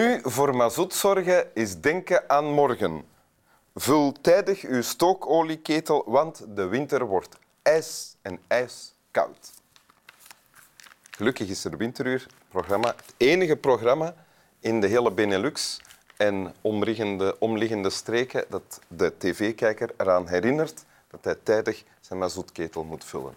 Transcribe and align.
Nu 0.00 0.20
voor 0.22 0.56
mazoet 0.56 0.94
zorgen 0.94 1.54
is 1.54 1.80
denken 1.80 2.30
aan 2.30 2.44
morgen. 2.44 3.04
Vul 3.74 4.12
tijdig 4.20 4.62
uw 4.62 4.82
stookolieketel, 4.82 6.04
want 6.06 6.44
de 6.56 6.66
winter 6.66 7.06
wordt 7.06 7.38
ijs 7.62 8.16
en 8.22 8.38
ijskoud. 8.46 9.52
Gelukkig 11.10 11.48
is 11.48 11.64
er 11.64 11.76
Winteruur, 11.76 12.26
programma, 12.48 12.88
het 12.88 13.14
enige 13.16 13.56
programma 13.56 14.14
in 14.60 14.80
de 14.80 14.86
hele 14.86 15.12
Benelux 15.12 15.80
en 16.16 16.54
omliggende, 16.60 17.36
omliggende 17.38 17.90
streken 17.90 18.44
dat 18.48 18.80
de 18.88 19.12
tv-kijker 19.18 19.90
eraan 19.96 20.28
herinnert 20.28 20.84
dat 21.10 21.24
hij 21.24 21.36
tijdig 21.42 21.84
zijn 22.00 22.18
mazoetketel 22.18 22.84
moet 22.84 23.04
vullen. 23.04 23.34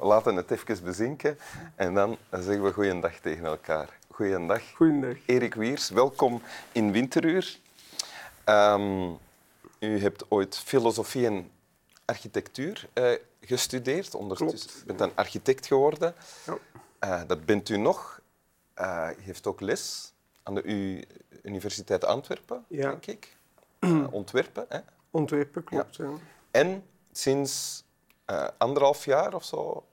We 0.00 0.06
laten 0.06 0.36
het 0.36 0.50
even 0.50 0.84
bezinken 0.84 1.38
en 1.74 1.94
dan 1.94 2.18
zeggen 2.30 2.62
we 2.62 2.72
goeiedag 2.72 3.14
tegen 3.18 3.44
elkaar. 3.44 3.98
Goeiedag. 4.10 4.62
Goeiedag. 4.74 5.16
Erik 5.26 5.54
Wiers, 5.54 5.90
welkom 5.90 6.42
in 6.72 6.92
Winteruur. 6.92 7.58
Um, 8.46 9.18
u 9.78 9.98
hebt 10.00 10.24
ooit 10.30 10.56
filosofie 10.56 11.26
en 11.26 11.50
architectuur 12.04 12.88
uh, 12.94 13.10
gestudeerd. 13.40 14.14
Ondertussen 14.14 14.70
Klopt. 14.70 14.86
bent 14.86 14.98
dan 14.98 15.12
architect 15.14 15.66
geworden. 15.66 16.14
Ja. 16.46 16.58
Uh, 17.04 17.22
dat 17.26 17.44
bent 17.44 17.68
u 17.68 17.76
nog. 17.76 18.20
Uh, 18.80 19.08
u 19.18 19.22
heeft 19.22 19.46
ook 19.46 19.60
les 19.60 20.12
aan 20.42 20.54
de 20.54 20.62
U 20.62 21.04
Universiteit 21.42 22.04
Antwerpen, 22.04 22.64
Ja. 22.68 22.90
denk 22.90 23.06
ik. 23.06 23.36
ontwerpen. 24.10 24.66
Hè? 24.68 24.78
Ontwerpen, 25.10 25.64
klopt. 25.64 25.96
Ja. 25.96 26.10
En 26.50 26.84
sinds 27.12 27.84
anderhalf 28.58 29.04
jaar 29.04 29.34
of 29.34 29.44
zo 29.44 29.84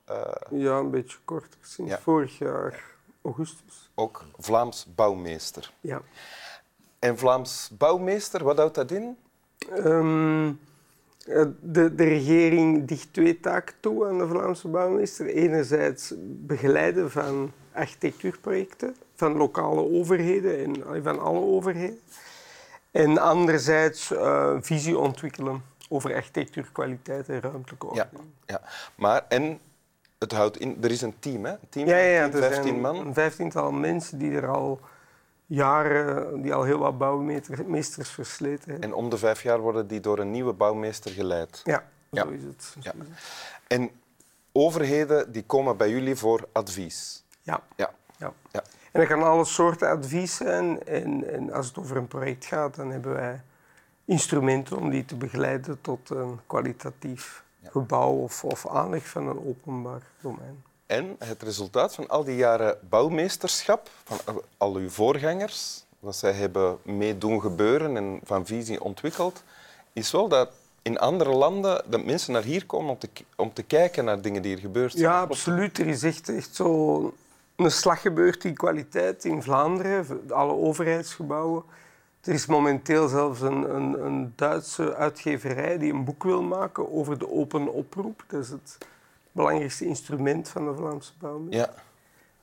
ja, 0.50 0.78
een 0.78 0.90
beetje 0.92 1.18
korter. 1.26 1.60
Sinds 1.62 1.92
Ja. 1.92 2.00
vorig 2.00 2.38
jaar, 2.38 2.84
augustus. 3.24 3.90
ook 3.96 4.26
Vlaams 4.38 4.86
bouwmeester. 4.96 5.74
Ja. 5.82 6.02
En 7.00 7.18
Vlaams 7.18 7.70
bouwmeester, 7.78 8.44
wat 8.44 8.58
houdt 8.58 8.76
dat 8.76 8.92
in? 8.92 9.18
Ehm, 9.70 10.48
eh, 11.26 11.46
de, 11.62 11.96
de 11.96 12.04
regering 12.04 12.88
dicht 12.88 13.14
twee 13.14 13.40
taken 13.40 13.76
toe 13.80 14.08
aan 14.08 14.18
de 14.18 14.28
Vlaamse 14.28 14.68
bouwmeester. 14.68 15.26
Enerzijds 15.26 16.14
begeleiden 16.20 17.12
van 17.12 17.52
architectuurprojecten 17.74 18.96
van 19.16 19.38
lokale 19.38 19.82
overheden 19.82 20.64
en 20.64 20.96
eh, 20.96 21.04
van 21.04 21.20
alle 21.20 21.40
overheden. 21.40 22.00
En 22.92 23.18
anderzijds 23.18 24.12
eh, 24.12 24.56
visie 24.60 24.98
ontwikkelen 24.98 25.64
over 25.90 26.14
architectuurkwaliteit 26.16 27.30
en 27.30 27.42
ruimtelijke 27.42 27.88
Ja, 27.94 28.04
ordening. 28.04 28.30
ja. 28.46 28.62
Maar, 28.96 29.26
en 29.28 29.60
het 30.20 30.32
houdt 30.32 30.58
in, 30.60 30.78
er 30.84 30.92
is 30.92 31.02
een 31.02 31.20
team, 31.20 31.46
hè? 31.46 31.52
Een 31.52 31.60
team 31.70 31.88
Ja, 31.88 31.98
ja, 31.98 32.12
ja, 32.12 32.22
van 32.22 32.32
10, 32.32 32.42
er 32.42 32.46
15 32.48 32.70
zijn 32.70 32.82
man. 32.82 32.96
een 33.08 33.14
vijftiental 33.14 33.72
mensen 33.72 34.18
die 34.18 34.32
er 34.36 34.48
al 34.48 34.80
jaren, 35.46 36.42
die 36.42 36.54
al 36.54 36.64
heel 36.64 36.78
wat 36.80 36.98
bouwmeesters 36.98 38.10
versleten 38.10 38.70
hebben. 38.72 38.90
En 38.90 38.96
om 38.96 39.10
de 39.10 39.18
vijf 39.18 39.44
jaar 39.44 39.60
worden 39.60 39.88
die 39.88 40.00
door 40.00 40.20
een 40.20 40.32
nieuwe 40.32 40.54
bouwmeester 40.54 41.12
geleid. 41.12 41.62
Ja, 41.64 41.84
Ja. 42.10 42.24
zo 42.24 42.30
is 42.30 42.44
het. 42.44 42.64
Zo 42.64 42.80
Ja. 42.82 42.92
is 42.94 43.00
het. 43.00 43.08
En 43.68 43.90
overheden 44.52 45.32
die 45.32 45.44
komen 45.44 45.78
bij 45.78 45.90
jullie 45.90 46.16
voor 46.16 46.48
advies. 46.52 47.24
Ja. 47.42 47.62
Ja. 47.76 47.92
ja. 48.18 48.34
Ja. 48.52 48.64
En 48.92 49.00
dat 49.00 49.08
kan 49.10 49.24
alle 49.24 49.46
soorten 49.46 49.90
advies 49.90 50.36
zijn. 50.36 50.84
En, 50.84 51.34
en 51.34 51.52
als 51.54 51.68
het 51.68 51.78
over 51.78 51.98
een 51.98 52.08
project 52.08 52.46
gaat, 52.46 52.76
dan 52.76 52.92
hebben 52.92 53.14
wij 53.14 53.42
instrumenten 54.08 54.78
om 54.78 54.90
die 54.90 55.06
te 55.06 55.16
begeleiden 55.16 55.82
tot 55.82 56.10
een 56.10 56.40
kwalitatief 56.48 57.44
Ja. 57.60 57.70
gebouw 57.72 58.12
of, 58.12 58.44
of 58.44 58.68
aanleg 58.68 59.08
van 59.08 59.28
een 59.28 59.46
openbaar 59.48 60.02
domein. 60.22 60.64
En 60.86 61.16
het 61.20 61.44
resultaat 61.44 61.96
van 61.96 62.08
al 62.08 62.24
die 62.24 62.36
jaren 62.36 62.78
bouwmeesterschap, 62.90 63.90
van 64.04 64.18
al 64.58 64.76
uw 64.76 64.90
voorgangers, 64.90 65.86
wat 66.00 66.16
zij 66.16 66.32
hebben 66.32 66.78
mee 66.84 67.18
doen 67.18 67.42
gebeuren 67.42 67.98
en 67.98 68.20
van 68.24 68.46
visie 68.46 68.84
ontwikkeld, 68.84 69.44
is 69.94 70.12
wel 70.12 70.28
dat 70.28 70.50
in 70.82 71.00
andere 71.00 71.30
landen 71.34 71.84
dat 71.88 72.06
mensen 72.06 72.34
naar 72.34 72.44
hier 72.44 72.66
komen 72.66 72.90
om 72.90 72.98
te, 72.98 73.10
om 73.36 73.54
te 73.54 73.64
kijken 73.64 74.06
naar 74.06 74.22
dingen 74.22 74.42
die 74.42 74.56
er 74.56 74.62
gebeurd 74.62 74.92
zijn. 74.92 75.04
Ja, 75.04 75.22
absoluut. 75.22 75.78
Er 75.80 75.88
is 75.88 76.04
echt, 76.04 76.30
echt 76.30 76.56
zo 76.56 77.14
een 77.56 77.72
slag 77.72 78.02
gebeurd 78.02 78.44
in 78.44 78.54
kwaliteit 78.54 79.26
in 79.26 79.44
Vlaanderen, 79.44 80.22
alle 80.30 80.54
overheidsgebouwen. 80.54 81.64
Er 82.28 82.34
is 82.34 82.46
momenteel 82.46 83.08
zelfs 83.08 83.42
een, 83.42 83.76
een, 83.76 84.06
een 84.06 84.34
Duitse 84.36 84.96
uitgeverij 84.96 85.78
die 85.78 85.94
een 85.94 86.04
boek 86.04 86.24
wil 86.24 86.42
maken 86.42 86.92
over 86.92 87.20
de 87.20 87.32
open 87.32 87.74
oproep. 87.74 88.24
Dat 88.28 88.44
is 88.44 88.50
het 88.50 88.78
belangrijkste 89.32 89.86
instrument 89.86 90.50
van 90.50 90.66
de 90.66 90.76
Vlaamse 90.76 91.12
bouwmeester. 91.20 91.60
Ja. 91.60 91.74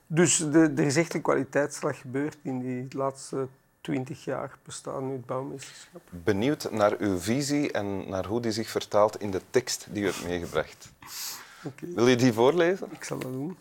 Dus 0.07 0.37
de, 0.37 0.73
er 0.75 0.85
is 0.85 0.95
echt 0.95 1.13
een 1.13 1.21
kwaliteitsslag 1.21 1.99
gebeurd 1.99 2.37
in 2.41 2.59
die 2.59 2.97
laatste 2.97 3.47
twintig 3.81 4.23
jaar 4.23 4.57
bestaan 4.63 5.07
nu 5.07 5.13
het 5.13 5.25
bouwmeesterschap. 5.25 6.01
Benieuwd 6.09 6.71
naar 6.71 6.95
uw 6.97 7.19
visie 7.19 7.71
en 7.71 8.09
naar 8.09 8.25
hoe 8.25 8.41
die 8.41 8.51
zich 8.51 8.69
vertaalt 8.69 9.21
in 9.21 9.31
de 9.31 9.41
tekst 9.49 9.87
die 9.89 10.03
u 10.03 10.05
hebt 10.05 10.23
meegebracht. 10.23 10.89
Wil 11.79 12.07
je 12.07 12.15
die 12.15 12.33
voorlezen? 12.33 12.87
Ik 12.91 13.03
zal 13.03 13.17
dat 13.17 13.31
doen. 13.31 13.57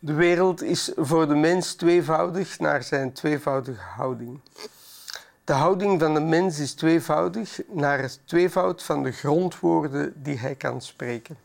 De 0.00 0.12
wereld 0.12 0.62
is 0.62 0.92
voor 0.96 1.28
de 1.28 1.34
mens 1.34 1.74
tweevoudig 1.74 2.58
naar 2.58 2.82
zijn 2.82 3.12
tweevoudige 3.12 3.80
houding. 3.80 4.40
De 5.44 5.52
houding 5.52 6.00
van 6.00 6.14
de 6.14 6.20
mens 6.20 6.58
is 6.58 6.72
tweevoudig 6.72 7.60
naar 7.68 7.98
het 7.98 8.20
tweevoud 8.24 8.82
van 8.82 9.02
de 9.02 9.12
grondwoorden 9.12 10.12
die 10.22 10.38
hij 10.38 10.54
kan 10.54 10.80
spreken. 10.80 11.38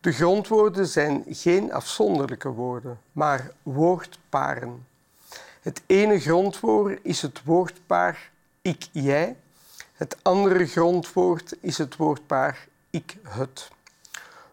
De 0.00 0.12
grondwoorden 0.12 0.86
zijn 0.86 1.24
geen 1.28 1.72
afzonderlijke 1.72 2.48
woorden, 2.48 3.00
maar 3.12 3.50
woordparen. 3.62 4.86
Het 5.60 5.82
ene 5.86 6.20
grondwoord 6.20 6.98
is 7.02 7.22
het 7.22 7.44
woordpaar 7.44 8.30
ik-jij. 8.62 9.36
Het 9.92 10.16
andere 10.22 10.66
grondwoord 10.66 11.56
is 11.60 11.78
het 11.78 11.96
woordpaar 11.96 12.66
ik-het. 12.90 13.70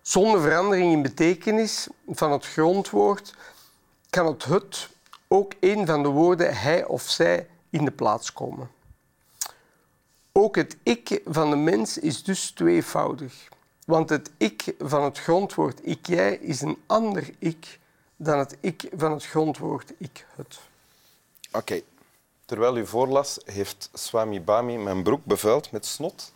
Zonder 0.03 0.41
verandering 0.41 0.91
in 0.91 1.01
betekenis 1.01 1.87
van 2.07 2.31
het 2.31 2.45
grondwoord 2.45 3.33
kan 4.09 4.25
het 4.25 4.43
het 4.43 4.89
ook 5.27 5.53
een 5.59 5.85
van 5.85 6.03
de 6.03 6.09
woorden 6.09 6.57
hij 6.57 6.85
of 6.85 7.01
zij 7.01 7.47
in 7.69 7.85
de 7.85 7.91
plaats 7.91 8.33
komen. 8.33 8.69
Ook 10.31 10.55
het 10.55 10.77
ik 10.83 11.21
van 11.25 11.49
de 11.49 11.55
mens 11.55 11.97
is 11.97 12.23
dus 12.23 12.51
tweevoudig, 12.51 13.47
want 13.85 14.09
het 14.09 14.31
ik 14.37 14.75
van 14.79 15.03
het 15.03 15.19
grondwoord 15.19 15.79
ik-jij 15.83 16.35
is 16.35 16.61
een 16.61 16.77
ander 16.85 17.29
ik 17.39 17.79
dan 18.15 18.39
het 18.39 18.57
ik 18.59 18.89
van 18.95 19.11
het 19.11 19.25
grondwoord 19.25 19.93
ik-het. 19.97 20.59
Oké. 21.51 21.81
Terwijl 22.45 22.77
u 22.77 22.87
voorlas, 22.87 23.39
heeft 23.45 23.89
Swami 23.93 24.41
Bami 24.41 24.77
mijn 24.77 25.03
broek 25.03 25.25
bevuild 25.25 25.71
met 25.71 25.85
snot. 25.85 26.33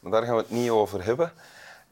Maar 0.00 0.12
daar 0.12 0.22
gaan 0.22 0.36
we 0.36 0.40
het 0.40 0.50
niet 0.50 0.70
over 0.70 1.04
hebben. 1.04 1.32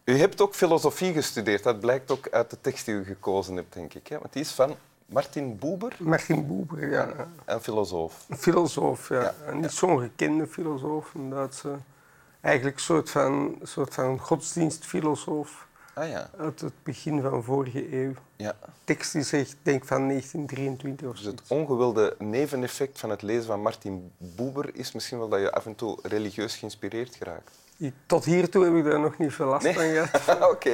U 0.05 0.17
hebt 0.19 0.41
ook 0.41 0.55
filosofie 0.55 1.13
gestudeerd. 1.13 1.63
Dat 1.63 1.81
blijkt 1.81 2.11
ook 2.11 2.29
uit 2.31 2.51
de 2.51 2.61
tekst 2.61 2.85
die 2.87 2.95
u 2.95 3.05
gekozen 3.05 3.57
hebt, 3.57 3.73
denk 3.73 3.95
ik. 3.95 4.07
Hè? 4.07 4.19
Want 4.19 4.33
die 4.33 4.43
is 4.43 4.51
van 4.51 4.75
Martin 5.07 5.59
Buber, 5.59 5.97
Martin 5.99 6.47
Buber, 6.47 6.91
ja. 6.91 7.29
een 7.45 7.61
filosoof. 7.61 8.25
Een 8.29 8.37
filosoof, 8.37 9.09
ja. 9.09 9.35
Niet 9.53 9.71
zo'n 9.71 10.01
gekende 10.01 10.47
filosoof, 10.47 11.15
een 11.15 11.31
Duitse. 11.31 11.77
Eigenlijk 12.41 12.77
een 12.77 12.83
soort 12.83 13.11
van, 13.11 13.59
soort 13.62 13.95
van 13.95 14.19
godsdienstfilosoof 14.19 15.67
Ah 15.94 16.09
ja. 16.09 16.31
uit 16.38 16.61
het 16.61 16.73
begin 16.82 17.23
van 17.23 17.44
vorige 17.44 17.94
eeuw. 17.97 18.12
ja. 18.37 18.55
tekst 18.85 19.15
is 19.15 19.32
echt, 19.32 19.56
denk 19.62 19.85
van 19.85 20.09
1923 20.09 21.09
of 21.09 21.15
Dus 21.15 21.25
zo. 21.25 21.31
het 21.31 21.43
ongewilde 21.49 22.15
neveneffect 22.19 22.99
van 22.99 23.11
het 23.11 23.23
lezen 23.23 23.44
van 23.44 23.61
Martin 23.62 24.12
Buber 24.17 24.71
is 24.75 24.93
misschien 24.93 25.19
wel 25.19 25.29
dat 25.29 25.41
je 25.41 25.53
af 25.53 25.67
en 25.67 25.75
toe 25.75 25.99
religieus 26.03 26.56
geïnspireerd 26.56 27.15
geraakt. 27.17 27.50
Tot 28.06 28.25
hiertoe 28.25 28.64
heb 28.64 28.75
ik 28.75 28.84
daar 28.84 29.00
nog 29.00 29.19
niet 29.19 29.32
veel 29.32 29.46
last 29.46 29.64
Nee? 29.64 29.75
van 29.75 30.06
gehad. 30.08 30.40
Oké. 30.52 30.73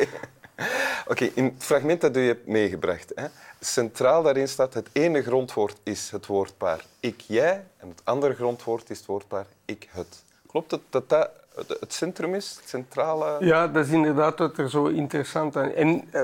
Oké, 1.07 1.25
in 1.35 1.45
het 1.45 1.65
fragment 1.65 2.01
dat 2.01 2.17
u 2.17 2.27
hebt 2.27 2.47
meegebracht, 2.47 3.13
hè, 3.15 3.27
centraal 3.61 4.23
daarin 4.23 4.49
staat 4.49 4.75
het 4.75 4.89
ene 4.93 5.23
grondwoord 5.23 5.77
is 5.83 6.11
het 6.11 6.27
woordpaar 6.27 6.85
ik-jij 7.01 7.65
en 7.77 7.89
het 7.89 8.01
andere 8.05 8.35
grondwoord 8.35 8.91
is 8.91 8.99
het 8.99 9.07
woordpaar 9.07 9.47
ik-het. 9.65 10.23
Klopt 10.47 10.71
het 10.71 10.81
dat 10.91 11.09
dat 11.09 11.31
het- 11.55 11.77
het 11.81 11.93
centrum 11.93 12.35
is, 12.35 12.57
het 12.61 12.69
centrale? 12.69 13.37
Ja, 13.41 13.69
dat 13.69 13.87
is 13.87 13.93
inderdaad 13.93 14.39
wat 14.39 14.59
er 14.59 14.71
zo 14.71 14.87
interessant 14.87 15.57
aan 15.57 15.71
En 15.73 16.09
eh, 16.11 16.23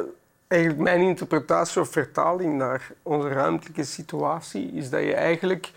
eigenlijk 0.49 0.83
mijn 0.83 1.01
interpretatie 1.01 1.81
of 1.81 1.89
vertaling 1.89 2.57
naar 2.57 2.91
onze 3.03 3.29
ruimtelijke 3.29 3.85
situatie 3.85 4.73
is 4.73 4.91
dat 4.91 5.01
je 5.01 5.15
eigenlijk... 5.15 5.71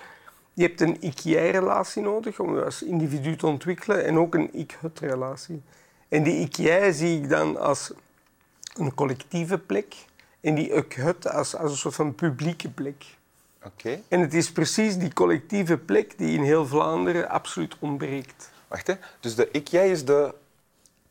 Je 0.58 0.64
hebt 0.64 0.82
een 0.82 1.02
ik-jij-relatie 1.02 2.02
nodig 2.02 2.40
om 2.40 2.56
je 2.56 2.64
als 2.64 2.84
individu 2.84 3.36
te 3.36 3.48
ontwikkelen 3.48 4.06
en 4.06 4.18
ook 4.18 4.36
een 4.36 4.54
ik-het-relatie. 4.54 5.62
En 6.10 6.24
die 6.24 6.40
ik-jij 6.40 6.92
zie 6.92 7.22
ik 7.22 7.30
dan 7.30 7.58
als 7.58 7.92
een 8.76 8.94
collectieve 8.94 9.58
plek 9.58 9.96
en 10.42 10.56
die 10.56 10.70
ik-het 10.70 11.30
als, 11.30 11.56
als 11.56 11.72
een 11.72 11.78
soort 11.78 11.96
van 11.96 12.16
publieke 12.16 12.70
plek. 12.70 13.06
Oké, 13.64 14.02
En 14.08 14.20
het 14.20 14.34
is 14.34 14.52
precies 14.52 14.98
die 14.98 15.14
collectieve 15.14 15.78
plek 15.78 16.18
die 16.18 16.38
in 16.38 16.44
heel 16.44 16.66
Vlaanderen 16.66 17.30
absoluut 17.30 17.76
ontbreekt. 17.80 18.52
wacht 18.68 18.88
hè. 18.88 18.94
Dus 19.20 19.36
de 19.36 19.50
ik-jij 19.52 19.90
is 19.90 20.06
de 20.06 20.34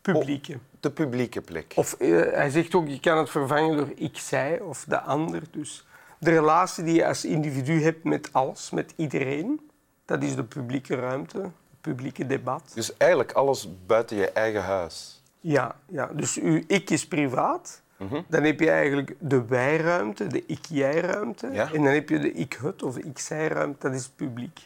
publieke. 0.03 0.59
De 0.81 0.91
publieke 0.91 1.41
plek. 1.41 1.73
Of 1.75 1.93
eh, 1.93 2.09
hij 2.33 2.51
zegt 2.51 2.75
ook, 2.75 2.89
je 2.89 3.01
kan 3.01 3.19
het 3.19 3.31
vervangen 3.31 3.77
door 3.77 3.91
ik, 3.95 4.19
zij 4.19 4.61
of 4.61 4.85
de 4.89 5.01
ander. 5.01 5.43
Dus 5.51 5.85
de 6.27 6.33
relatie 6.33 6.85
die 6.85 6.95
je 6.95 7.07
als 7.07 7.25
individu 7.25 7.83
hebt 7.83 8.05
met 8.05 8.29
alles, 8.33 8.71
met 8.71 8.93
iedereen, 8.97 9.71
dat 10.05 10.23
is 10.23 10.35
de 10.35 10.45
publieke 10.45 10.95
ruimte, 10.95 11.41
het 11.41 11.81
publieke 11.81 12.27
debat. 12.27 12.71
Dus 12.75 12.97
eigenlijk 12.97 13.33
alles 13.33 13.69
buiten 13.87 14.17
je 14.17 14.31
eigen 14.31 14.63
huis. 14.63 15.23
Ja, 15.41 15.77
ja. 15.87 16.11
dus 16.13 16.39
uw 16.39 16.63
ik 16.67 16.91
is 16.91 17.07
privaat. 17.07 17.83
Mhm. 17.97 18.21
Dan 18.29 18.43
heb 18.43 18.61
je 18.61 18.71
eigenlijk 18.71 19.15
de 19.19 19.45
wij-ruimte, 19.45 20.27
de 20.27 20.45
ik-jij-ruimte. 20.47 21.49
Ja. 21.53 21.73
En 21.73 21.83
dan 21.83 21.93
heb 21.93 22.09
je 22.09 22.19
de 22.19 22.33
ik-het 22.33 22.83
of 22.83 22.95
de 22.95 23.03
ik-zij-ruimte, 23.03 23.79
dat 23.79 23.95
is 23.95 24.05
het 24.05 24.17
publiek. 24.17 24.61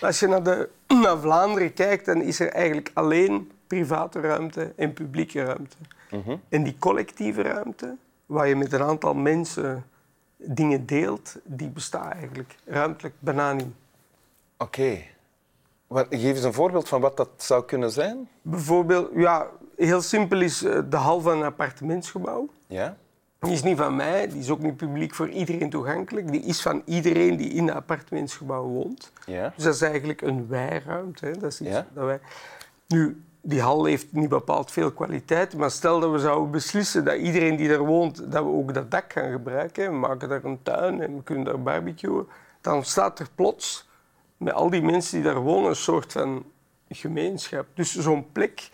Maar 0.00 0.10
als 0.10 0.20
je 0.20 0.26
naar, 0.26 0.42
de, 0.42 0.68
naar 1.02 1.18
Vlaanderen 1.18 1.72
kijkt, 1.72 2.04
dan 2.04 2.20
is 2.22 2.40
er 2.40 2.48
eigenlijk 2.48 2.90
alleen 2.94 3.50
private 3.66 4.20
ruimte 4.20 4.72
en 4.76 4.92
publieke 4.92 5.42
ruimte. 5.42 5.76
Mhm. 6.10 6.36
En 6.48 6.62
die 6.62 6.76
collectieve 6.78 7.42
ruimte, 7.42 7.96
waar 8.26 8.48
je 8.48 8.56
met 8.56 8.72
een 8.72 8.82
aantal 8.82 9.14
mensen 9.14 9.84
dingen 10.38 10.86
deelt, 10.86 11.36
die 11.44 11.68
bestaat 11.68 12.12
eigenlijk 12.12 12.54
ruimtelijk 12.64 13.14
bijna 13.18 13.52
niet. 13.52 13.74
Oké. 14.56 14.98
Geef 15.88 16.22
eens 16.22 16.42
een 16.42 16.52
voorbeeld 16.52 16.88
van 16.88 17.00
wat 17.00 17.16
dat 17.16 17.28
zou 17.36 17.64
kunnen 17.64 17.90
zijn. 17.90 18.28
Bijvoorbeeld, 18.42 19.10
ja, 19.14 19.46
heel 19.76 20.00
simpel 20.02 20.40
is 20.40 20.62
eh, 20.62 20.78
de 20.90 20.96
hal 20.96 21.20
van 21.20 21.36
een 21.36 21.44
appartementsgebouw. 21.44 22.48
Ja? 22.66 22.96
Die 23.38 23.52
is 23.52 23.62
niet 23.62 23.76
van 23.76 23.96
mij, 23.96 24.28
die 24.28 24.38
is 24.38 24.50
ook 24.50 24.60
niet 24.60 24.76
publiek 24.76 25.14
voor 25.14 25.28
iedereen 25.28 25.70
toegankelijk. 25.70 26.30
Die 26.32 26.40
is 26.42 26.62
van 26.62 26.82
iedereen 26.84 27.36
die 27.36 27.50
in 27.50 27.68
een 27.68 27.74
appartementsgebouw 27.74 28.62
woont. 28.64 29.12
Ja? 29.26 29.52
Dus 29.56 29.64
dat 29.64 29.74
is 29.74 29.82
eigenlijk 29.82 30.20
een 30.22 30.48
wij-ruimte. 30.48 31.26
hè. 31.26 31.32
Dat 31.32 31.52
is 31.52 31.60
iets 31.60 31.70
Ja. 31.70 31.86
dat 31.92 32.04
wij... 32.04 32.20
Nu, 32.88 33.22
die 33.40 33.60
hal 33.60 33.84
heeft 33.84 34.12
niet 34.12 34.28
bepaald 34.28 34.70
veel 34.70 34.92
kwaliteit, 34.92 35.56
maar 35.56 35.70
stel 35.70 36.00
dat 36.00 36.10
we 36.10 36.18
zouden 36.18 36.50
beslissen 36.50 37.04
dat 37.04 37.16
iedereen 37.16 37.56
die 37.56 37.68
daar 37.68 37.84
woont, 37.84 38.32
dat 38.32 38.44
we 38.44 38.50
ook 38.50 38.74
dat 38.74 38.90
dak 38.90 39.12
gaan 39.12 39.30
gebruiken. 39.30 39.90
We 39.90 39.96
maken 39.96 40.28
daar 40.28 40.44
een 40.44 40.62
tuin 40.62 41.00
en 41.00 41.16
we 41.16 41.22
kunnen 41.22 41.44
daar 41.44 41.62
barbecuen. 41.62 42.26
Dan 42.60 42.74
ontstaat 42.74 43.18
er 43.18 43.28
plots, 43.34 43.88
met 44.36 44.52
al 44.52 44.70
die 44.70 44.82
mensen 44.82 45.14
die 45.14 45.32
daar 45.32 45.40
wonen, 45.40 45.68
een 45.68 45.76
soort 45.76 46.12
van 46.12 46.44
gemeenschap. 46.88 47.66
Dus 47.74 47.94
zo'n 47.94 48.32
plek 48.32 48.70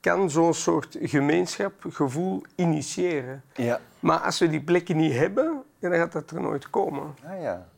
kan 0.00 0.30
zo'n 0.30 0.54
soort 0.54 0.96
gemeenschapgevoel 1.00 2.42
initiëren. 2.54 3.42
Ja. 3.54 3.80
Maar 4.00 4.18
als 4.18 4.38
we 4.38 4.48
die 4.48 4.62
plekken 4.62 4.96
niet 4.96 5.12
hebben, 5.12 5.62
dan 5.78 5.92
gaat 5.92 6.12
dat 6.12 6.30
er 6.30 6.40
nooit 6.40 6.70
komen. 6.70 7.14
Ah 7.24 7.40
ja. 7.42 7.68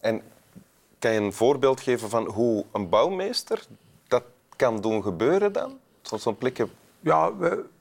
En 0.00 0.22
kan 0.98 1.12
je 1.12 1.20
een 1.20 1.32
voorbeeld 1.32 1.80
geven 1.80 2.08
van 2.08 2.26
hoe 2.26 2.64
een 2.72 2.88
bouwmeester 2.88 3.66
kan 4.62 4.80
doen 4.80 5.02
gebeuren 5.02 5.52
dan? 5.52 5.78
Zo- 6.02 6.16
Zo'n 6.16 6.36
plekken... 6.36 6.70
Ja, 7.00 7.30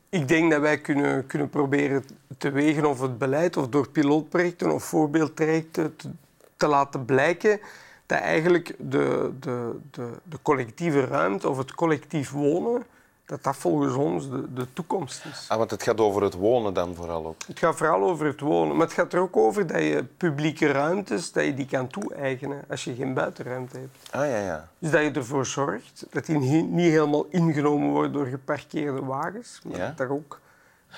ik 0.10 0.28
denk 0.28 0.52
dat 0.52 0.62
wij 0.62 0.78
kunnen, 0.82 1.28
kunnen 1.28 1.50
proberen 1.50 2.04
te 2.38 2.50
wegen 2.50 2.86
of 2.86 3.02
het 3.02 3.18
beleid 3.18 3.58
of 3.58 3.68
door 3.68 3.90
pilootprojecten 3.90 4.72
of 4.72 4.84
voorbeeldtrajecten 4.84 5.96
te, 5.96 6.10
te 6.58 6.68
laten 6.68 7.06
blijken 7.06 7.60
dat 8.06 8.20
eigenlijk 8.20 8.76
de, 8.78 9.32
de, 9.40 9.76
de, 9.92 10.10
de 10.24 10.38
collectieve 10.42 11.06
ruimte 11.06 11.50
of 11.50 11.58
het 11.58 11.74
collectief 11.76 12.32
wonen, 12.32 12.84
dat 13.32 13.44
dat 13.44 13.56
volgens 13.56 13.94
ons 13.96 14.30
de, 14.30 14.54
de 14.54 14.74
toekomst 14.74 15.26
is. 15.26 15.46
Ah, 15.48 15.58
want 15.58 15.72
het 15.72 15.84
gaat 15.84 16.00
over 16.00 16.24
het 16.24 16.34
wonen 16.34 16.74
dan 16.74 16.96
vooral 16.96 17.26
ook. 17.26 17.36
Het 17.48 17.60
gaat 17.60 17.76
vooral 17.76 18.04
over 18.10 18.26
het 18.26 18.40
wonen, 18.40 18.76
maar 18.78 18.86
het 18.86 18.96
gaat 18.96 19.14
er 19.14 19.20
ook 19.20 19.38
over 19.38 19.68
dat 19.68 19.82
je 19.82 20.04
publieke 20.18 20.72
ruimtes 20.72 21.32
dat 21.32 21.44
je 21.46 21.54
die 21.54 21.66
kan 21.66 21.88
toe-eigenen 21.88 22.64
als 22.70 22.84
je 22.84 22.96
geen 22.96 23.14
buitenruimte 23.14 23.78
hebt. 23.78 23.98
Ah 24.12 24.26
ja, 24.30 24.38
ja. 24.38 24.68
Dus 24.80 24.92
dat 24.92 25.02
je 25.02 25.12
ervoor 25.12 25.46
zorgt 25.46 26.06
dat 26.10 26.26
die 26.26 26.38
niet 26.64 26.90
helemaal 26.92 27.26
ingenomen 27.30 27.90
worden 27.90 28.12
door 28.12 28.26
geparkeerde 28.26 29.06
wagens, 29.06 29.62
maar 29.64 29.78
Ja. 29.78 29.88
dat 29.88 29.98
daar 29.98 30.10
ook 30.10 30.40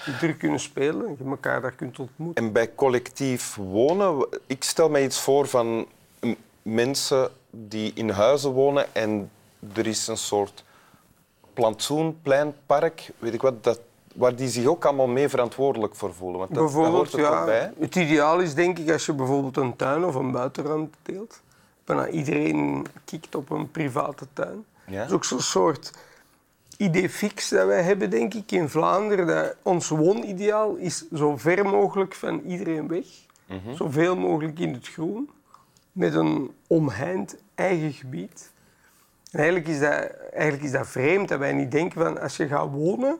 die 0.06 0.18
druk 0.18 0.38
kunnen 0.40 0.60
spelen 0.60 1.06
en 1.08 1.16
je 1.20 1.30
elkaar 1.30 1.62
daar 1.62 1.72
kunt 1.76 2.00
ontmoeten. 2.00 2.44
En 2.46 2.52
bij 2.52 2.76
collectief 2.76 3.56
wonen, 3.56 4.28
ik 4.48 4.64
stel 4.64 4.90
mij 4.90 5.04
iets 5.04 5.20
voor 5.20 5.48
van 5.48 5.86
mensen 6.62 7.30
die 7.50 7.92
in 7.96 8.10
huizen 8.10 8.52
wonen 8.52 8.96
en 8.96 9.32
er 9.74 9.88
is 9.88 10.08
een 10.08 10.18
soort 10.18 10.64
plantsoen, 11.54 12.18
plein, 12.22 12.54
park, 12.66 13.12
weet 13.20 13.34
ik 13.34 13.42
wat, 13.42 13.64
dat, 13.64 13.80
waar 14.16 14.36
die 14.36 14.48
zich 14.48 14.66
ook 14.66 14.86
allemaal 14.86 15.08
mee 15.08 15.30
verantwoordelijk 15.30 15.96
voor 15.96 16.14
voelen. 16.14 16.38
Want 16.40 16.54
dat, 16.54 16.58
dat 16.60 16.74
bijvoorbeeld, 16.74 17.12
hoort 17.12 17.14
er 17.14 17.30
toch 17.30 17.40
ja, 17.40 17.46
bij. 17.46 17.74
het 17.80 17.96
ideaal 17.96 18.40
is 18.40 18.54
denk 18.54 18.80
ik 18.80 18.92
als 18.92 19.06
je 19.06 19.14
bijvoorbeeld 19.14 19.58
een 19.58 19.76
tuin 19.76 20.06
of 20.06 20.16
een 20.16 20.32
buitenruimte 20.32 20.98
deelt. 21.02 21.42
Bijna 21.86 22.08
iedereen 22.08 22.86
kikt 23.06 23.36
op 23.36 23.50
een 23.50 23.72
private 23.72 24.28
tuin. 24.34 24.66
Ja. 24.88 24.98
Dat 24.98 25.08
is 25.08 25.14
ook 25.14 25.26
zo'n 25.26 25.42
soort 25.42 25.92
idee 26.78 27.10
fix 27.10 27.50
dat 27.50 27.66
wij 27.68 27.82
hebben, 27.82 28.10
denk 28.10 28.34
ik, 28.34 28.52
in 28.52 28.70
Vlaanderen. 28.70 29.28
Dat 29.28 29.56
ons 29.62 29.88
woonideaal 29.88 30.76
is 30.76 31.06
zo 31.14 31.38
ver 31.38 31.66
mogelijk 31.66 32.16
van 32.16 32.40
iedereen 32.40 32.88
weg. 32.88 33.06
Mhm. 33.46 33.76
Zoveel 33.76 34.16
mogelijk 34.16 34.60
in 34.60 34.74
het 34.74 34.88
groen. 34.88 35.30
Met 35.92 36.14
een 36.14 36.52
omheind 36.68 37.36
eigen 37.56 37.94
gebied. 37.94 38.52
En 39.34 39.40
eigenlijk 39.40 39.68
is, 39.68 39.80
dat, 39.80 40.12
eigenlijk 40.32 40.64
is 40.64 40.72
dat 40.72 40.88
vreemd 40.88 41.30
dat 41.30 41.40
wij 41.40 41.54
niet 41.54 41.72
denken 41.72 42.02
van 42.02 42.20
als 42.20 42.38
je 42.38 42.48
gaat 42.48 42.72
wonen, 42.72 43.18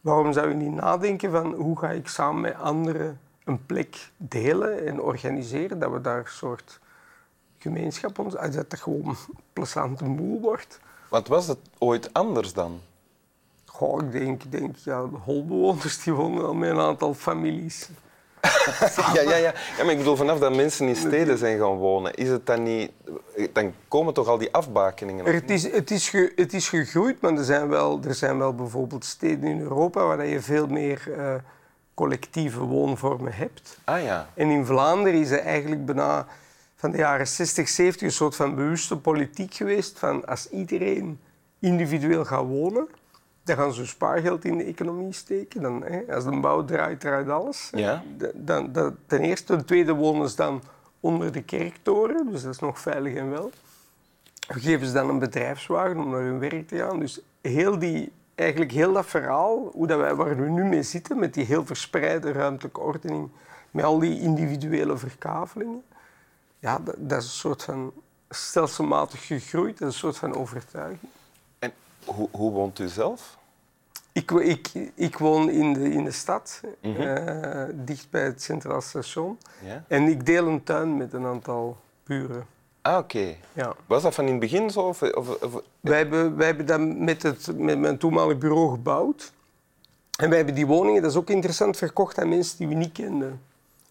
waarom 0.00 0.32
zou 0.32 0.48
je 0.48 0.54
niet 0.54 0.74
nadenken 0.74 1.30
van 1.30 1.54
hoe 1.54 1.78
ga 1.78 1.90
ik 1.90 2.08
samen 2.08 2.40
met 2.40 2.54
anderen 2.54 3.20
een 3.44 3.66
plek 3.66 4.10
delen 4.16 4.86
en 4.86 5.00
organiseren, 5.00 5.78
dat 5.78 5.92
we 5.92 6.00
daar 6.00 6.18
een 6.18 6.26
soort 6.26 6.80
gemeenschap 7.58 8.18
ons, 8.18 8.34
dat 8.34 8.70
dat 8.70 8.80
gewoon 8.80 9.08
een 9.08 9.16
plezante 9.52 10.04
moel 10.04 10.40
wordt. 10.40 10.80
Want 11.08 11.28
was 11.28 11.46
het 11.46 11.58
ooit 11.78 12.12
anders 12.12 12.52
dan? 12.52 12.80
Goh, 13.64 14.02
ik 14.02 14.12
denk, 14.12 14.42
denk 14.52 14.76
ja, 14.76 15.02
de 15.02 15.16
holbewoners 15.16 16.02
die 16.02 16.12
wonen 16.12 16.46
al 16.46 16.54
met 16.54 16.70
een 16.70 16.80
aantal 16.80 17.14
families. 17.14 17.90
Ja, 19.14 19.20
ja, 19.20 19.36
ja. 19.36 19.36
ja, 19.78 19.84
maar 19.84 19.90
ik 19.90 19.98
bedoel, 19.98 20.16
vanaf 20.16 20.38
dat 20.38 20.54
mensen 20.56 20.88
in 20.88 20.96
steden 20.96 21.38
zijn 21.38 21.58
gaan 21.58 21.76
wonen, 21.76 22.14
is 22.14 22.28
het 22.28 22.46
dan 22.46 22.62
niet... 22.62 22.90
Dan 23.52 23.74
komen 23.88 24.14
toch 24.14 24.28
al 24.28 24.38
die 24.38 24.52
afbakeningen? 24.52 25.26
Er, 25.26 25.34
het, 25.34 25.50
is, 25.50 25.72
het, 25.72 25.90
is 25.90 26.08
ge- 26.08 26.32
het 26.36 26.52
is 26.54 26.68
gegroeid, 26.68 27.20
maar 27.20 27.32
er 27.36 27.44
zijn, 27.44 27.68
wel, 27.68 28.00
er 28.06 28.14
zijn 28.14 28.38
wel 28.38 28.54
bijvoorbeeld 28.54 29.04
steden 29.04 29.48
in 29.50 29.60
Europa 29.60 30.04
waar 30.06 30.26
je 30.26 30.40
veel 30.40 30.66
meer 30.66 31.12
eh, 31.18 31.34
collectieve 31.94 32.60
woonvormen 32.60 33.32
hebt. 33.32 33.78
Ah 33.84 34.02
ja. 34.02 34.28
En 34.34 34.50
in 34.50 34.66
Vlaanderen 34.66 35.20
is 35.20 35.30
er 35.30 35.38
eigenlijk 35.40 35.84
bijna 35.86 36.26
van 36.76 36.90
de 36.90 36.98
jaren 36.98 37.26
60, 37.28 37.68
70 37.68 38.02
een 38.06 38.12
soort 38.12 38.36
van 38.36 38.54
bewuste 38.54 38.96
politiek 38.96 39.54
geweest 39.54 39.98
van 39.98 40.26
als 40.26 40.48
iedereen 40.50 41.20
individueel 41.58 42.24
gaat 42.24 42.46
wonen, 42.46 42.88
dan 43.56 43.64
gaan 43.64 43.74
ze 43.74 43.86
spaargeld 43.86 44.44
in 44.44 44.58
de 44.58 44.64
economie 44.64 45.12
steken. 45.12 45.62
Dan, 45.62 45.82
hè, 45.82 46.14
als 46.14 46.24
de 46.24 46.40
bouw 46.40 46.64
draait, 46.64 47.00
draait 47.00 47.28
alles. 47.28 47.70
Ja. 47.74 48.02
Dan, 48.34 48.72
dat, 48.72 48.94
ten 49.06 49.20
eerste. 49.20 49.56
Ten 49.56 49.64
tweede 49.64 49.92
wonen 49.92 50.28
ze 50.28 50.36
dan 50.36 50.62
onder 51.00 51.32
de 51.32 51.42
kerktoren, 51.42 52.30
dus 52.30 52.42
dat 52.42 52.52
is 52.54 52.58
nog 52.58 52.78
veilig 52.78 53.14
en 53.14 53.30
wel. 53.30 53.50
Geven 54.48 54.86
ze 54.86 54.92
dan 54.92 55.08
een 55.08 55.18
bedrijfswagen 55.18 55.98
om 55.98 56.10
naar 56.10 56.22
hun 56.22 56.38
werk 56.38 56.68
te 56.68 56.76
gaan. 56.76 56.98
Dus 57.00 57.20
heel 57.40 57.78
die, 57.78 58.12
eigenlijk 58.34 58.72
heel 58.72 58.92
dat 58.92 59.06
verhaal, 59.06 59.70
hoe 59.72 59.86
dat 59.86 59.98
wij, 59.98 60.14
waar 60.14 60.36
we 60.36 60.48
nu 60.48 60.64
mee 60.64 60.82
zitten, 60.82 61.18
met 61.18 61.34
die 61.34 61.44
heel 61.44 61.66
verspreide 61.66 62.32
ruimtelijke 62.32 62.80
ordening, 62.80 63.30
met 63.70 63.84
al 63.84 63.98
die 63.98 64.20
individuele 64.20 64.96
verkavelingen, 64.96 65.82
ja, 66.58 66.78
dat, 66.78 66.94
dat 66.98 67.22
is 67.22 67.24
een 67.24 67.30
soort 67.30 67.62
van 67.62 67.92
stelselmatig 68.28 69.26
gegroeid, 69.26 69.78
dat 69.78 69.88
is 69.88 69.94
een 69.94 70.00
soort 70.00 70.16
van 70.16 70.34
overtuiging. 70.34 71.10
En 71.58 71.72
hoe, 72.04 72.28
hoe 72.30 72.52
woont 72.52 72.78
u 72.78 72.88
zelf? 72.88 73.38
Ik, 74.12 74.30
ik, 74.30 74.70
ik 74.94 75.18
woon 75.18 75.50
in 75.50 75.72
de, 75.72 75.90
in 75.90 76.04
de 76.04 76.10
stad, 76.10 76.60
Mhm. 76.82 77.00
eh, 77.00 77.64
dicht 77.74 78.10
bij 78.10 78.22
het 78.22 78.42
Centraal 78.42 78.80
Station. 78.80 79.38
Ja. 79.64 79.84
En 79.88 80.08
ik 80.08 80.26
deel 80.26 80.46
een 80.46 80.62
tuin 80.62 80.96
met 80.96 81.12
een 81.12 81.24
aantal 81.26 81.76
buren. 82.04 82.46
Ah, 82.82 82.96
oké. 82.98 83.34
Ja. 83.52 83.74
Was 83.86 84.02
dat 84.02 84.14
van 84.14 84.24
in 84.24 84.30
het 84.30 84.40
begin 84.40 84.70
zo? 84.70 84.80
Of, 84.80 85.02
of, 85.02 85.42
of- 85.42 85.62
Wij, 85.80 85.98
hebben, 85.98 86.36
wij 86.36 86.46
hebben 86.46 86.66
dat 86.66 86.80
met, 86.80 87.22
het, 87.22 87.58
met 87.58 87.78
mijn 87.78 87.98
toenmalig 87.98 88.38
bureau 88.38 88.70
gebouwd. 88.70 89.32
En 90.18 90.28
wij 90.28 90.36
hebben 90.36 90.54
die 90.54 90.66
woningen, 90.66 91.02
dat 91.02 91.10
is 91.10 91.16
ook 91.16 91.30
interessant, 91.30 91.76
verkocht 91.76 92.18
aan 92.18 92.28
mensen 92.28 92.58
die 92.58 92.68
we 92.68 92.74
niet 92.74 92.92
kenden. 92.92 93.40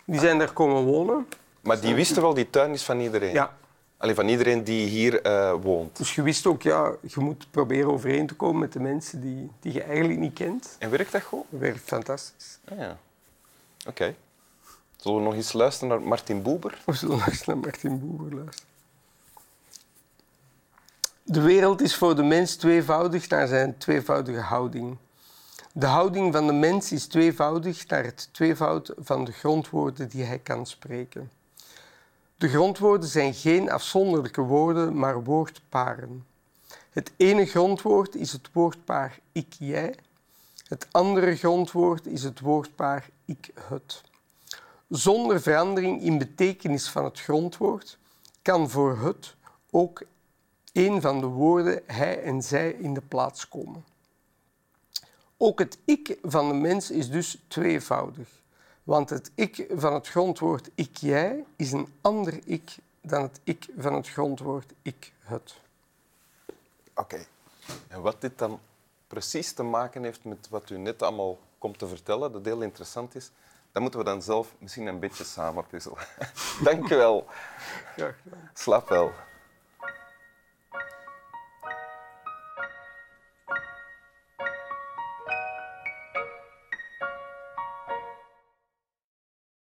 Die 0.05 0.19
zijn 0.19 0.37
daar 0.37 0.53
komen 0.53 0.83
wonen. 0.83 1.27
Maar 1.61 1.79
die 1.81 1.95
wisten 1.95 2.21
wel, 2.21 2.33
die 2.33 2.49
tuin 2.49 2.71
is 2.71 2.83
van 2.83 2.99
iedereen? 2.99 3.33
Ja. 3.33 3.53
Alleen 3.99 4.15
van 4.15 4.27
iedereen 4.27 4.63
die 4.63 4.87
hier 4.87 5.21
eh, 5.21 5.53
woont. 5.61 5.97
Dus 5.97 6.15
je 6.15 6.21
wist 6.21 6.45
ook, 6.45 6.61
ja, 6.61 6.91
je 7.01 7.19
moet 7.19 7.51
proberen 7.51 7.91
overeen 7.91 8.27
te 8.27 8.33
komen 8.33 8.59
met 8.59 8.73
de 8.73 8.79
mensen 8.79 9.21
die, 9.21 9.51
die 9.59 9.73
je 9.73 9.83
eigenlijk 9.83 10.19
niet 10.19 10.33
kent. 10.33 10.75
En 10.79 10.89
werkt 10.89 11.11
dat 11.11 11.21
goed? 11.21 11.45
Dat 11.49 11.59
werkt 11.59 11.79
fantastisch. 11.83 12.59
Ah, 12.65 12.77
ja. 12.77 12.97
Oké. 13.87 14.15
Zullen 14.95 15.17
we 15.17 15.23
nog 15.23 15.33
eens 15.33 15.53
luisteren 15.53 15.89
naar 15.89 16.07
Martin 16.07 16.41
Boeber? 16.41 16.81
We 16.85 16.93
zullen 16.93 17.17
nog 17.17 17.27
eens 17.27 17.45
naar 17.45 17.57
Martin 17.57 17.99
Boeber 17.99 18.35
luisteren. 18.35 18.67
De 21.23 21.41
wereld 21.41 21.81
is 21.81 21.95
voor 21.95 22.15
de 22.15 22.23
mens 22.23 22.55
tweevoudig 22.55 23.29
naar 23.29 23.47
zijn 23.47 23.77
tweevoudige 23.77 24.39
houding. 24.39 24.97
De 25.73 25.85
houding 25.85 26.33
van 26.33 26.47
de 26.47 26.53
mens 26.53 26.91
is 26.91 27.07
tweevoudig 27.07 27.87
naar 27.87 28.03
het 28.03 28.29
tweevoud 28.31 28.93
van 28.97 29.25
de 29.25 29.31
grondwoorden 29.31 30.09
die 30.09 30.23
hij 30.23 30.39
kan 30.39 30.65
spreken. 30.65 31.31
De 32.39 32.47
grondwoorden 32.47 33.09
zijn 33.09 33.33
geen 33.33 33.71
afzonderlijke 33.71 34.41
woorden, 34.41 34.97
maar 34.97 35.23
woordparen. 35.23 36.25
Het 36.89 37.11
ene 37.17 37.45
grondwoord 37.45 38.15
is 38.15 38.31
het 38.31 38.49
woordpaar 38.53 39.19
ik-jij. 39.31 39.95
Het 40.67 40.87
andere 40.91 41.35
grondwoord 41.35 42.05
is 42.05 42.23
het 42.23 42.39
woordpaar 42.39 43.09
ik, 43.25 43.49
het. 43.59 44.03
Zonder 44.87 45.41
verandering 45.41 46.01
in 46.01 46.17
betekenis 46.17 46.89
van 46.89 47.03
het 47.03 47.19
grondwoord 47.19 47.97
kan 48.41 48.69
voor 48.69 48.97
het 48.99 49.35
ook 49.69 50.03
een 50.73 51.01
van 51.01 51.19
de 51.19 51.27
woorden 51.27 51.81
hij 51.85 52.23
en 52.23 52.43
zij 52.43 52.71
in 52.71 52.93
de 52.93 53.01
plaats 53.07 53.49
komen. 53.49 53.83
Ook 55.37 55.59
het 55.59 55.77
ik 55.85 56.17
van 56.21 56.47
de 56.47 56.53
mens 56.53 56.91
is 56.91 57.09
dus 57.09 57.37
tweevoudig, 57.47 58.29
want 58.89 59.09
het 59.09 59.31
ik 59.35 59.65
van 59.75 59.93
het 59.93 60.07
grondwoord 60.07 60.69
ik-jij 60.75 61.45
is 61.55 61.71
een 61.71 61.93
ander 62.01 62.39
ik 62.45 62.75
dan 63.01 63.21
het 63.21 63.39
ik 63.43 63.67
van 63.77 63.93
het 63.93 64.09
grondwoord 64.09 64.73
ik-het. 64.81 65.55
Oké. 66.95 67.25
En 67.87 68.01
wat 68.01 68.21
dit 68.21 68.37
dan 68.37 68.59
precies 69.07 69.53
te 69.53 69.63
maken 69.63 70.03
heeft 70.03 70.23
met 70.23 70.49
wat 70.49 70.69
u 70.69 70.77
net 70.77 71.01
allemaal 71.01 71.39
komt 71.57 71.79
te 71.79 71.87
vertellen, 71.87 72.31
dat 72.31 72.45
heel 72.45 72.61
interessant 72.61 73.15
is, 73.15 73.31
dat 73.71 73.81
moeten 73.81 73.99
we 73.99 74.05
dan 74.05 74.21
zelf 74.21 74.55
misschien 74.57 74.87
een 74.87 74.99
beetje 74.99 75.23
samen 75.23 75.67
puzzelen. 75.67 75.97
Dank 76.63 76.89
u 76.89 76.95
wel. 76.95 77.25
Graag 77.95 78.15
gedaan. 78.23 78.49
Slaap 78.53 78.89
wel. 78.89 79.11